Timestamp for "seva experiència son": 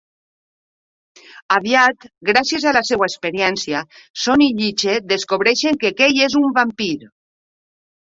2.89-4.47